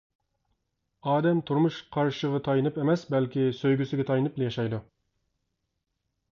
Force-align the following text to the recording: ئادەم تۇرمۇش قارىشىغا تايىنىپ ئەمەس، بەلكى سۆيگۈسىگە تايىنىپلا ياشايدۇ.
ئادەم 1.11 1.43
تۇرمۇش 1.49 1.77
قارىشىغا 1.97 2.41
تايىنىپ 2.49 2.81
ئەمەس، 2.85 3.05
بەلكى 3.13 3.45
سۆيگۈسىگە 3.61 4.09
تايىنىپلا 4.11 4.51
ياشايدۇ. 4.51 4.85